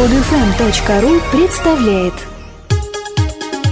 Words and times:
Подфм.ру 0.00 1.20
представляет 1.30 2.14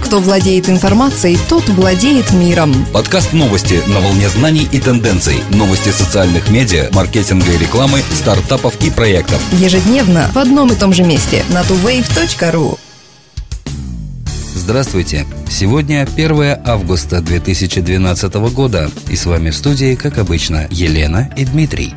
Кто 0.03 0.19
владеет 0.19 0.69
информацией, 0.69 1.39
тот 1.49 1.67
владеет 1.69 2.31
миром. 2.33 2.71
Подкаст 2.93 3.33
новости 3.33 3.81
на 3.87 3.99
волне 3.99 4.29
знаний 4.29 4.69
и 4.71 4.79
тенденций. 4.79 5.37
Новости 5.49 5.89
социальных 5.89 6.51
медиа, 6.51 6.89
маркетинга 6.93 7.51
и 7.51 7.57
рекламы, 7.57 8.01
стартапов 8.13 8.79
и 8.85 8.91
проектов. 8.91 9.41
Ежедневно 9.53 10.29
в 10.31 10.37
одном 10.37 10.71
и 10.71 10.75
том 10.75 10.93
же 10.93 11.01
месте 11.01 11.43
на 11.49 11.61
tuwave.ru. 11.61 12.77
Здравствуйте! 14.53 15.25
Сегодня 15.49 16.07
1 16.15 16.57
августа 16.63 17.21
2012 17.21 18.35
года. 18.53 18.91
И 19.09 19.15
с 19.15 19.25
вами 19.25 19.49
в 19.49 19.55
студии, 19.55 19.95
как 19.95 20.19
обычно, 20.19 20.67
Елена 20.69 21.33
и 21.35 21.43
Дмитрий. 21.43 21.95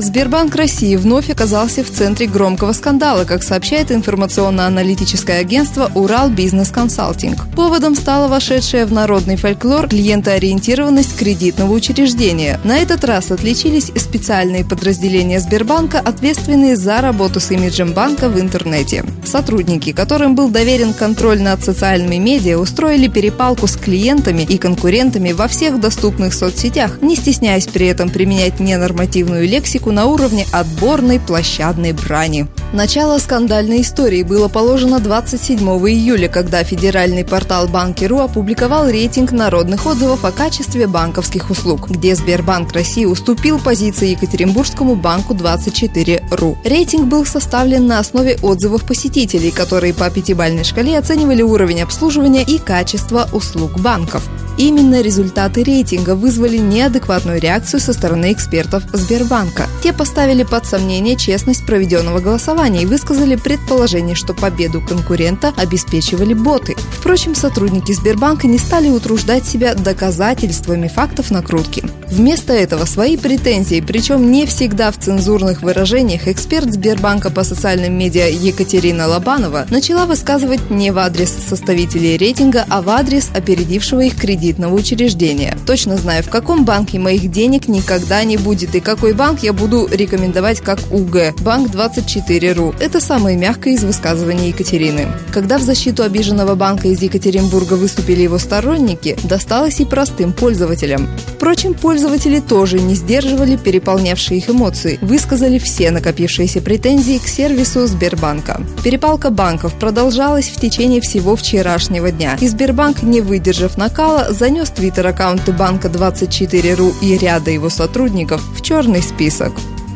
Сбербанк 0.00 0.54
России 0.54 0.96
вновь 0.96 1.28
оказался 1.28 1.84
в 1.84 1.90
центре 1.90 2.26
громкого 2.26 2.72
скандала, 2.72 3.24
как 3.24 3.42
сообщает 3.42 3.92
информационно-аналитическое 3.92 5.40
агентство 5.40 5.90
«Урал 5.94 6.30
Бизнес 6.30 6.70
Консалтинг». 6.70 7.46
Поводом 7.54 7.94
стала 7.94 8.26
вошедшая 8.26 8.86
в 8.86 8.92
народный 8.94 9.36
фольклор 9.36 9.88
клиентоориентированность 9.88 11.16
кредитного 11.18 11.72
учреждения. 11.72 12.58
На 12.64 12.78
этот 12.78 13.04
раз 13.04 13.30
отличились 13.30 13.92
специальные 13.94 14.64
подразделения 14.64 15.38
Сбербанка, 15.38 16.00
ответственные 16.00 16.76
за 16.76 17.02
работу 17.02 17.38
с 17.38 17.50
имиджем 17.50 17.92
банка 17.92 18.30
в 18.30 18.40
интернете. 18.40 19.04
Сотрудники, 19.26 19.92
которым 19.92 20.34
был 20.34 20.48
доверен 20.48 20.94
контроль 20.94 21.42
над 21.42 21.62
социальными 21.62 22.16
медиа, 22.16 22.58
устроили 22.58 23.08
перепалку 23.08 23.66
с 23.66 23.76
клиентами 23.76 24.42
и 24.42 24.56
конкурентами 24.56 25.32
во 25.32 25.46
всех 25.46 25.78
доступных 25.78 26.32
соцсетях, 26.32 27.02
не 27.02 27.16
стесняясь 27.16 27.66
при 27.66 27.86
этом 27.86 28.08
применять 28.08 28.60
ненормативную 28.60 29.46
лексику 29.46 29.89
на 29.90 30.06
уровне 30.06 30.46
отборной 30.52 31.20
площадной 31.20 31.92
брани. 31.92 32.46
Начало 32.72 33.18
скандальной 33.18 33.80
истории 33.80 34.22
было 34.22 34.46
положено 34.46 35.00
27 35.00 35.58
июля, 35.58 36.28
когда 36.28 36.62
федеральный 36.62 37.24
портал 37.24 37.66
Банки.ру 37.66 38.20
опубликовал 38.20 38.88
рейтинг 38.88 39.32
народных 39.32 39.86
отзывов 39.86 40.24
о 40.24 40.30
качестве 40.30 40.86
банковских 40.86 41.50
услуг, 41.50 41.90
где 41.90 42.14
Сбербанк 42.14 42.72
России 42.72 43.04
уступил 43.04 43.58
позиции 43.58 44.10
Екатеринбургскому 44.10 44.94
банку 44.94 45.34
24.ру. 45.34 46.58
Рейтинг 46.64 47.06
был 47.06 47.26
составлен 47.26 47.88
на 47.88 47.98
основе 47.98 48.38
отзывов 48.40 48.84
посетителей, 48.84 49.50
которые 49.50 49.92
по 49.92 50.08
пятибалльной 50.08 50.62
шкале 50.62 50.96
оценивали 50.96 51.42
уровень 51.42 51.82
обслуживания 51.82 52.44
и 52.44 52.58
качество 52.58 53.28
услуг 53.32 53.80
банков. 53.80 54.22
Именно 54.58 55.00
результаты 55.00 55.62
рейтинга 55.62 56.14
вызвали 56.14 56.58
неадекватную 56.58 57.40
реакцию 57.40 57.80
со 57.80 57.92
стороны 57.94 58.32
экспертов 58.32 58.82
Сбербанка. 58.92 59.66
Те 59.82 59.94
поставили 59.94 60.42
под 60.42 60.66
сомнение 60.66 61.16
честность 61.16 61.64
проведенного 61.64 62.20
голосования 62.20 62.82
и 62.82 62.86
высказали 62.86 63.36
предположение, 63.36 64.14
что 64.14 64.34
победу 64.34 64.80
конкурента 64.80 65.54
обеспечивали 65.56 66.34
боты. 66.34 66.76
Впрочем, 66.98 67.34
сотрудники 67.34 67.92
Сбербанка 67.92 68.46
не 68.46 68.58
стали 68.58 68.90
утруждать 68.90 69.46
себя 69.46 69.74
доказательствами 69.74 70.88
фактов 70.88 71.30
накрутки. 71.30 71.84
Вместо 72.10 72.52
этого 72.52 72.84
свои 72.86 73.16
претензии, 73.16 73.80
причем 73.80 74.30
не 74.32 74.44
всегда 74.46 74.90
в 74.90 74.98
цензурных 74.98 75.62
выражениях, 75.62 76.26
эксперт 76.26 76.72
Сбербанка 76.72 77.30
по 77.30 77.44
социальным 77.44 77.96
медиа 77.96 78.28
Екатерина 78.28 79.06
Лобанова 79.06 79.66
начала 79.70 80.06
высказывать 80.06 80.70
не 80.70 80.90
в 80.90 80.98
адрес 80.98 81.30
составителей 81.48 82.16
рейтинга, 82.16 82.64
а 82.68 82.82
в 82.82 82.90
адрес 82.90 83.30
опередившего 83.32 84.00
их 84.00 84.16
кредитного 84.16 84.74
учреждения. 84.74 85.56
Точно 85.66 85.96
знаю, 85.96 86.24
в 86.24 86.30
каком 86.30 86.64
банке 86.64 86.98
моих 86.98 87.30
денег 87.30 87.68
никогда 87.68 88.24
не 88.24 88.36
будет 88.36 88.74
и 88.74 88.80
какой 88.80 89.12
банк 89.12 89.40
я 89.42 89.52
буду 89.52 89.88
рекомендовать 89.90 90.60
как 90.60 90.80
УГ– 90.90 91.34
Банк 91.40 91.70
24.ру. 91.70 92.74
Это 92.80 93.00
самое 93.00 93.36
мягкое 93.36 93.74
из 93.74 93.84
высказываний 93.84 94.48
Екатерины. 94.48 95.06
Когда 95.32 95.58
в 95.58 95.62
защиту 95.62 96.02
обиженного 96.02 96.54
банка 96.54 96.88
из 96.88 97.00
Екатеринбурга 97.02 97.74
выступили 97.74 98.22
его 98.22 98.38
сторонники, 98.38 99.16
досталось 99.24 99.80
и 99.80 99.84
простым 99.84 100.32
пользователям. 100.32 101.08
Впрочем, 101.40 101.72
пользователи 101.72 102.38
тоже 102.38 102.78
не 102.80 102.94
сдерживали 102.94 103.56
переполнявшие 103.56 104.36
их 104.36 104.50
эмоции, 104.50 104.98
высказали 105.00 105.58
все 105.58 105.90
накопившиеся 105.90 106.60
претензии 106.60 107.16
к 107.16 107.26
сервису 107.26 107.86
Сбербанка. 107.86 108.60
Перепалка 108.84 109.30
банков 109.30 109.72
продолжалась 109.72 110.50
в 110.50 110.60
течение 110.60 111.00
всего 111.00 111.36
вчерашнего 111.36 112.12
дня, 112.12 112.36
и 112.42 112.46
Сбербанк, 112.46 113.02
не 113.02 113.22
выдержав 113.22 113.78
накала, 113.78 114.30
занес 114.34 114.68
твиттер-аккаунты 114.68 115.52
банка 115.52 115.88
24.ру 115.88 116.92
и 117.00 117.16
ряда 117.16 117.50
его 117.50 117.70
сотрудников 117.70 118.42
в 118.54 118.60
черный 118.60 119.02
список. 119.02 119.52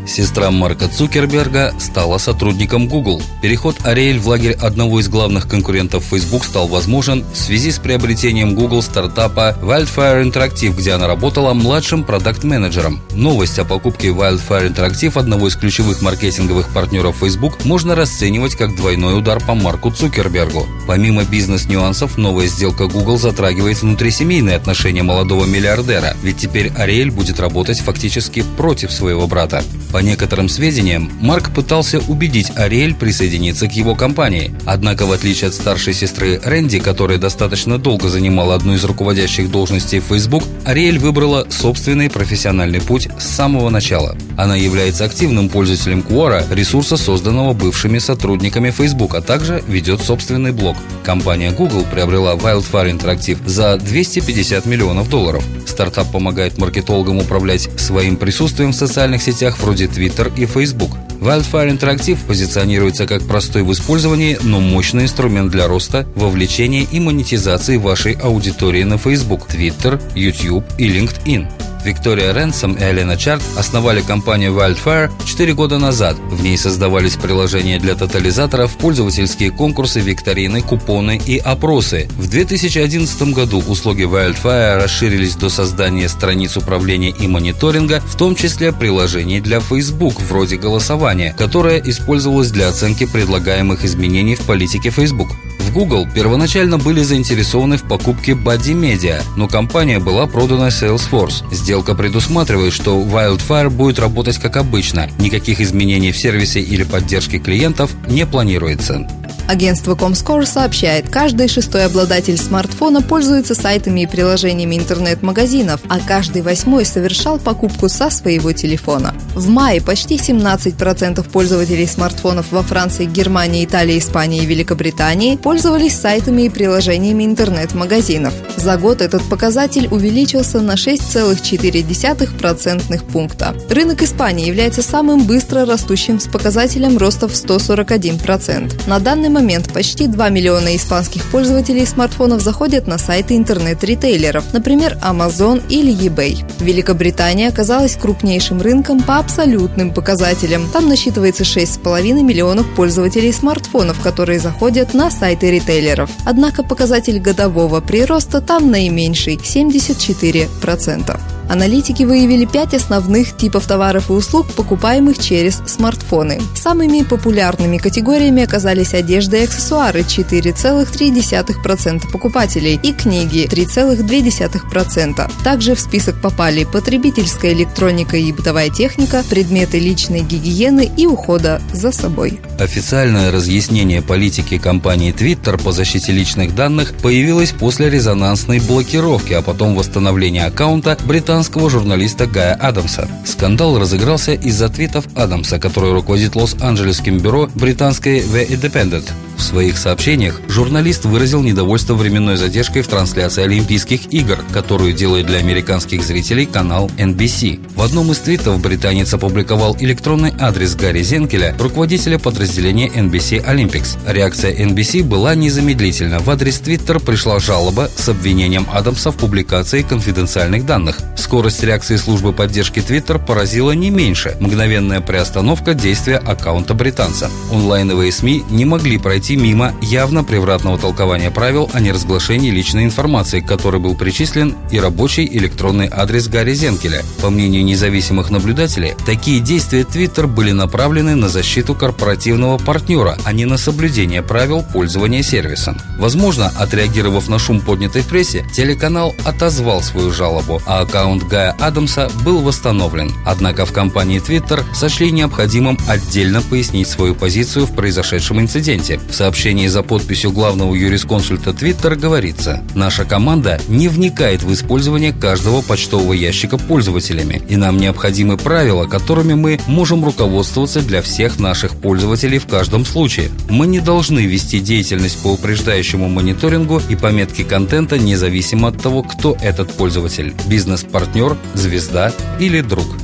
Сестра 0.06 0.50
Марка 0.50 0.88
Цукерберга 0.88 1.75
стала 1.78 2.19
сотрудником 2.19 2.88
Google. 2.88 3.22
Переход 3.41 3.76
Ариэль 3.84 4.19
в 4.19 4.28
лагерь 4.28 4.53
одного 4.53 5.00
из 5.00 5.09
главных 5.09 5.48
конкурентов 5.48 6.04
Facebook 6.04 6.44
стал 6.44 6.69
возможен 6.69 7.25
в 7.32 7.37
связи 7.37 7.70
с 7.70 7.78
приобретением 7.78 8.54
Google 8.54 8.82
стартапа 8.82 9.56
Wildfire 9.62 10.22
Interactive, 10.22 10.76
где 10.76 10.93
она 10.93 11.06
работала 11.06 11.54
младшим 11.54 12.04
продакт-менеджером. 12.04 13.00
Новость 13.12 13.59
о 13.59 13.64
покупке 13.64 14.09
Wildfire 14.09 14.72
Interactive, 14.75 15.19
одного 15.19 15.48
из 15.48 15.56
ключевых 15.56 16.03
маркетинговых 16.03 16.69
партнеров 16.69 17.16
Facebook, 17.20 17.64
можно 17.64 17.94
расценивать 17.94 18.56
как 18.56 18.76
двойной 18.76 19.19
удар 19.19 19.41
по 19.41 19.54
Марку 19.54 19.91
Цукербергу. 19.91 20.66
Помимо 20.87 21.25
бизнес-нюансов, 21.25 22.19
новая 22.19 22.47
сделка 22.47 22.87
Google 22.87 23.19
затрагивает 23.19 23.81
внутрисемейные 23.81 24.56
отношения 24.56 25.03
молодого 25.03 25.47
миллиардера, 25.47 26.14
ведь 26.22 26.37
теперь 26.37 26.72
Ариэль 26.76 27.10
будет 27.10 27.41
работать 27.41 27.81
фактически 27.81 28.44
против 28.56 28.93
своего 28.93 29.26
брата. 29.26 29.64
По 29.94 29.99
некоторым 29.99 30.49
сведениям, 30.49 31.09
Марк 31.21 31.55
пытался 31.55 32.00
убедить 32.09 32.50
Ариэль 32.56 32.97
присоединиться 32.97 33.69
к 33.69 33.72
его 33.75 33.94
компании. 33.94 34.53
Однако, 34.66 35.06
в 35.06 35.12
отличие 35.12 35.47
от 35.47 35.55
старшей 35.55 35.94
сестры 35.94 36.41
Рэнди, 36.43 36.81
которая 36.81 37.16
достаточно 37.16 37.78
долго 37.78 38.09
занимала 38.09 38.56
одну 38.56 38.75
из 38.75 38.82
руководящих 38.82 39.53
должностей 39.53 40.00
в 40.00 40.06
Facebook, 40.06 40.43
Ариэль 40.65 40.99
выбрала 40.99 41.47
собственный 41.49 42.10
профессиональный 42.10 42.81
путь 42.81 43.06
с 43.21 43.25
самого 43.25 43.71
начала. 43.71 44.16
Она 44.37 44.56
является 44.56 45.05
активным 45.05 45.49
пользователем 45.49 46.00
Quora, 46.00 46.44
ресурса, 46.53 46.97
созданного 46.97 47.53
бывшими 47.53 47.99
сотрудниками 47.99 48.72
Facebook, 48.72 49.15
а 49.15 49.21
также 49.21 49.62
ведет 49.69 50.00
собственный 50.00 50.50
блог. 50.50 50.76
Компания 51.05 51.53
Google 51.53 51.84
приобрела 51.84 52.34
Wildfire 52.34 52.99
Interactive 52.99 53.38
за 53.47 53.76
250 53.76 54.66
миллионов 54.66 55.09
долларов. 55.09 55.44
Стартап 55.66 56.11
помогает 56.11 56.59
маркетологам 56.59 57.19
управлять 57.19 57.69
своим 57.76 58.16
присутствием 58.16 58.72
в 58.72 58.76
социальных 58.76 59.22
сетях 59.22 59.59
вроде 59.59 59.83
Twitter 59.86 60.32
и 60.36 60.46
Facebook. 60.46 60.90
Wildfire 61.20 61.70
Interactive 61.70 62.18
позиционируется 62.26 63.06
как 63.06 63.26
простой 63.26 63.62
в 63.62 63.72
использовании, 63.72 64.38
но 64.42 64.60
мощный 64.60 65.04
инструмент 65.04 65.50
для 65.50 65.66
роста, 65.68 66.06
вовлечения 66.14 66.86
и 66.90 67.00
монетизации 67.00 67.78
вашей 67.78 68.12
аудитории 68.12 68.82
на 68.82 68.98
Facebook, 68.98 69.48
Twitter, 69.48 70.00
YouTube 70.14 70.64
и 70.76 70.88
LinkedIn. 70.88 71.63
Виктория 71.84 72.32
Ренсом 72.32 72.72
и 72.74 72.82
Алена 72.82 73.16
Чарт 73.16 73.42
основали 73.56 74.00
компанию 74.00 74.52
Wildfire 74.52 75.10
4 75.24 75.54
года 75.54 75.78
назад. 75.78 76.16
В 76.30 76.42
ней 76.42 76.56
создавались 76.56 77.16
приложения 77.16 77.78
для 77.78 77.94
тотализаторов, 77.94 78.76
пользовательские 78.78 79.50
конкурсы, 79.50 80.00
викторины, 80.00 80.62
купоны 80.62 81.20
и 81.24 81.38
опросы. 81.38 82.08
В 82.16 82.28
2011 82.28 83.34
году 83.34 83.62
услуги 83.66 84.02
Wildfire 84.02 84.82
расширились 84.82 85.36
до 85.36 85.50
создания 85.50 86.08
страниц 86.08 86.56
управления 86.56 87.10
и 87.10 87.26
мониторинга, 87.26 88.00
в 88.00 88.16
том 88.16 88.34
числе 88.34 88.72
приложений 88.72 89.40
для 89.40 89.60
Facebook, 89.60 90.20
вроде 90.22 90.56
голосования, 90.56 91.34
которое 91.38 91.80
использовалось 91.80 92.50
для 92.50 92.68
оценки 92.68 93.06
предлагаемых 93.06 93.84
изменений 93.84 94.36
в 94.36 94.40
политике 94.40 94.90
Facebook. 94.90 95.28
В 95.59 95.72
Google 95.72 96.06
первоначально 96.12 96.78
были 96.78 97.03
заинтересованы 97.03 97.76
в 97.76 97.82
покупке 97.82 98.32
Buddy 98.32 98.75
Media, 98.75 99.22
но 99.37 99.48
компания 99.48 99.98
была 99.98 100.26
продана 100.26 100.69
Salesforce. 100.69 101.44
Сделка 101.53 101.94
предусматривает, 101.94 102.72
что 102.72 103.00
Wildfire 103.00 103.70
будет 103.70 103.98
работать 103.98 104.38
как 104.38 104.56
обычно. 104.56 105.09
Никаких 105.19 105.60
изменений 105.60 106.12
в 106.12 106.19
сервисе 106.19 106.60
или 106.60 106.84
поддержки 106.84 107.38
клиентов 107.38 107.91
не 108.09 108.26
планируется. 108.26 109.08
Агентство 109.46 109.94
Comscore 109.94 110.46
сообщает, 110.46 111.11
каждый 111.11 111.49
шестой 111.49 111.85
обладатель 111.85 112.38
смартфона 112.38 113.02
пользуется 113.02 113.55
сайтами 113.55 114.00
и 114.00 114.06
приложениями 114.06 114.76
интернет-магазинов, 114.76 115.82
а 115.88 116.00
каждый 116.00 116.43
восьмой 116.43 116.85
совершал 116.85 117.38
покупку 117.38 117.88
со 117.88 118.11
своего 118.11 118.52
телефона. 118.52 119.14
В 119.35 119.49
мае 119.49 119.81
почти 119.82 120.17
17% 120.17 121.29
пользователей 121.31 121.87
смартфонов 121.87 122.52
во 122.52 122.62
Франции, 122.62 123.05
Германии, 123.05 123.64
Италии, 123.64 123.99
Испании 123.99 124.43
и 124.43 124.46
Великобритании 124.46 125.37
пользовались 125.37 125.94
сайтами 125.94 126.43
и 126.43 126.49
приложениями 126.49 127.25
интернет-магазинов. 127.25 128.32
За 128.56 128.76
год 128.79 129.02
этот 129.02 129.23
показатель 129.25 129.88
увеличился 129.90 130.61
на 130.61 130.75
6,4% 130.75 133.12
пункта. 133.12 133.55
Рынок 133.69 134.02
Испании 134.02 134.47
является 134.47 134.82
самым 134.82 135.25
быстро 135.25 135.67
растущим 135.67 136.19
с 136.19 136.29
показателем 136.29 136.97
роста 136.97 137.29
в 137.29 137.32
141%. 137.32 138.88
На 138.88 139.00
данный 139.00 139.33
момент 139.34 139.72
почти 139.72 140.06
2 140.06 140.28
миллиона 140.31 140.76
испанских 140.76 141.25
пользователей 141.25 141.84
смартфонов 141.84 142.40
заходят 142.40 142.86
на 142.86 142.98
сайты 142.98 143.36
интернет-ритейлеров, 143.36 144.44
например, 144.52 144.96
Amazon 145.02 145.62
или 145.69 145.92
eBay. 145.92 146.44
Великобритания 146.60 147.48
оказалась 147.48 147.96
крупнейшим 147.96 148.62
рынком 148.62 149.02
по 149.02 149.19
абсолютным 149.19 149.92
показателям. 149.92 150.70
Там 150.72 150.88
насчитывается 150.88 151.42
6,5 151.42 152.22
миллионов 152.22 152.72
пользователей 152.75 153.32
смартфонов, 153.32 154.00
которые 154.00 154.38
заходят 154.38 154.94
на 154.94 155.10
сайты 155.10 155.50
ритейлеров. 155.50 156.10
Однако 156.25 156.62
показатель 156.62 157.19
годового 157.19 157.80
прироста 157.80 158.40
там 158.40 158.70
наименьший– 158.70 159.37
74%. 159.44 161.33
Аналитики 161.49 162.05
выявили 162.05 162.44
пять 162.46 162.75
основных 162.75 163.37
типов 163.37 163.67
товаров 163.67 164.11
и 164.11 164.14
услуг, 164.14 164.50
покупаемых 164.52 165.19
через 165.19 165.62
смартфоны. 165.67 166.41
Самыми 166.55 167.02
популярными 167.02 167.76
категориями 167.79 168.43
оказались 168.43 168.94
одежда 168.94 169.37
и 169.37 169.44
аксессуары 169.44 170.00
4,3% 170.00 172.11
покупателей 172.11 172.81
и 172.82 172.93
книги 172.93 173.46
3,2%. 173.46 175.31
Также 175.44 175.75
в 175.75 175.81
список 175.81 176.20
попали 176.20 176.64
потребительская 176.64 177.52
электроника 177.52 178.17
и 178.17 178.32
бытовая 178.32 178.70
техника, 178.70 179.23
предметы 179.29 179.79
личной 179.79 180.23
гигиены 180.23 180.90
и 180.97 181.06
ухода 181.06 181.61
за 181.73 181.93
собой. 181.93 182.40
Официальное 182.58 183.31
разъяснение 183.31 184.00
политики 184.00 184.56
компании 184.58 185.12
Twitter 185.12 185.62
по 185.62 185.73
защите 185.73 186.12
личных 186.12 186.55
данных 186.55 186.94
появилось 186.94 187.52
после 187.52 187.90
резонансной 187.90 188.61
блокировки, 188.61 189.35
а 189.35 189.43
потом 189.43 189.75
восстановления 189.75 190.47
аккаунта 190.47 190.97
британского 191.05 191.33
журналиста 191.69 192.26
Гая 192.26 192.54
Адамса. 192.54 193.08
Скандал 193.26 193.78
разыгрался 193.78 194.34
из-за 194.34 194.69
твитов 194.69 195.06
Адамса, 195.16 195.58
который 195.58 195.92
руководит 195.92 196.36
Лос-Анджелесским 196.36 197.19
бюро 197.19 197.48
британской 197.54 198.20
The 198.20 198.46
Independent. 198.48 199.10
В 199.36 199.42
своих 199.42 199.78
сообщениях 199.78 200.40
журналист 200.48 201.04
выразил 201.04 201.42
недовольство 201.42 201.94
временной 201.94 202.36
задержкой 202.36 202.82
в 202.82 202.88
трансляции 202.88 203.44
Олимпийских 203.44 204.12
игр, 204.12 204.38
которую 204.52 204.92
делает 204.92 205.26
для 205.26 205.38
американских 205.38 206.02
зрителей 206.02 206.46
канал 206.46 206.90
NBC. 206.98 207.60
В 207.75 207.82
одном 207.82 208.12
из 208.12 208.19
твитов 208.19 208.60
британец 208.60 209.12
опубликовал 209.12 209.76
электронный 209.81 210.32
адрес 210.38 210.75
Гарри 210.75 211.02
Зенкеля, 211.02 211.54
руководителя 211.58 212.19
подразделения 212.19 212.88
NBC 212.88 213.44
Olympics. 213.44 213.98
Реакция 214.06 214.54
NBC 214.54 215.02
была 215.02 215.34
незамедлительна. 215.34 216.20
В 216.20 216.30
адрес 216.30 216.60
Twitter 216.60 217.00
пришла 217.04 217.40
жалоба 217.40 217.90
с 217.94 218.08
обвинением 218.08 218.66
Адамса 218.72 219.10
в 219.10 219.16
публикации 219.16 219.82
конфиденциальных 219.82 220.66
данных. 220.66 220.98
Скорость 221.16 221.62
реакции 221.64 221.96
службы 221.96 222.32
поддержки 222.32 222.78
Twitter 222.78 223.25
поразила 223.25 223.72
не 223.72 223.90
меньше. 223.90 224.37
Мгновенная 224.40 225.00
приостановка 225.00 225.75
действия 225.75 226.19
аккаунта 226.19 226.75
британца. 226.75 227.30
Онлайновые 227.50 228.12
СМИ 228.12 228.44
не 228.50 228.64
могли 228.64 228.98
пройти 228.98 229.24
пройти 229.25 229.37
мимо 229.43 229.73
явно 229.81 230.23
превратного 230.23 230.79
толкования 230.79 231.31
правил 231.31 231.71
о 231.73 231.81
неразглашении 231.81 232.50
личной 232.50 232.85
информации, 232.85 233.41
к 233.41 233.47
которой 233.47 233.81
был 233.81 233.94
причислен 233.94 234.55
и 234.71 234.79
рабочий 234.79 235.25
электронный 235.25 235.88
адрес 235.91 236.29
Гарри 236.29 236.53
Зенкеля. 236.53 237.03
По 237.23 237.31
мнению 237.31 237.65
независимых 237.65 238.31
наблюдателей, 238.31 238.94
такие 239.06 239.41
действия 239.41 239.81
Twitter 239.81 240.26
были 240.26 240.50
направлены 240.53 241.15
на 241.15 241.31
защиту 241.31 241.75
корпоративного 241.75 242.59
партнера, 242.59 243.17
а 243.25 243.32
не 243.32 243.47
на 243.47 243.56
соблюдение 243.56 244.21
правил 244.21 244.62
пользования 244.62 245.23
сервисом. 245.23 245.79
Возможно, 245.99 246.53
отреагировав 246.59 247.29
на 247.29 247.38
шум 247.38 247.62
поднятый 247.62 248.03
в 248.03 248.09
прессе, 248.09 248.44
телеканал 248.55 249.15
отозвал 249.25 249.81
свою 249.81 250.12
жалобу, 250.12 250.61
а 250.67 250.81
аккаунт 250.81 251.23
Гая 251.25 251.56
Адамса 251.61 252.11
был 252.25 252.41
восстановлен. 252.41 253.11
Однако 253.25 253.65
в 253.65 253.73
компании 253.73 254.21
Twitter 254.21 254.62
сочли 254.75 255.11
необходимым 255.11 255.79
отдельно 255.88 256.43
пояснить 256.43 256.88
свою 256.88 257.15
позицию 257.15 257.65
в 257.65 257.75
произошедшем 257.75 258.41
инциденте. 258.41 259.00
В 259.14 259.16
сообщении 259.16 259.69
за 259.69 259.84
подписью 259.84 260.32
главного 260.32 260.75
юрисконсульта 260.75 261.50
Twitter 261.50 261.94
говорится 261.94 262.64
«Наша 262.75 263.05
команда 263.05 263.61
не 263.69 263.87
вникает 263.87 264.43
в 264.43 264.52
использование 264.52 265.12
каждого 265.12 265.62
почтового 265.62 266.14
ящика 266.14 266.58
пользователями, 266.58 267.40
и 267.49 267.55
нам 267.55 267.76
необходимы 267.76 268.37
правила, 268.37 268.87
которыми 268.87 269.34
мы 269.34 269.61
можем 269.69 270.05
руководствоваться 270.05 270.81
для 270.81 271.00
всех 271.00 271.38
наших 271.38 271.76
пользователей 271.76 272.40
в 272.40 272.49
каждом 272.49 272.84
случае. 272.84 273.31
Мы 273.49 273.69
не 273.69 273.78
должны 273.78 274.26
вести 274.26 274.58
деятельность 274.58 275.22
по 275.22 275.28
упреждающему 275.28 276.08
мониторингу 276.08 276.82
и 276.88 276.96
пометке 276.96 277.44
контента 277.44 277.96
независимо 277.96 278.70
от 278.70 278.82
того, 278.82 279.05
кто 279.05 279.37
этот 279.40 279.72
пользователь– 279.75 280.34
бизнес-партнер, 280.49 281.37
звезда 281.55 282.12
или 282.40 282.62
друг». 282.62 283.03